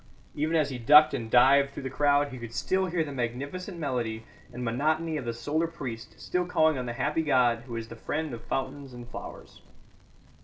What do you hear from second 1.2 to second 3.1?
dived through the crowd he could still hear